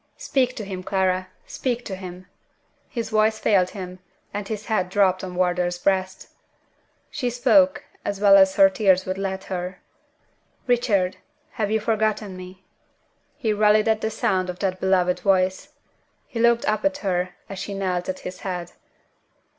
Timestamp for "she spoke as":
7.11-8.19